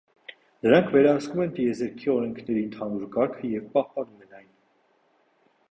[0.67, 4.53] Նրանք վերահսկում են տիեզերքի օրենքների ընդհանուր կարգը և պահպանում են այն։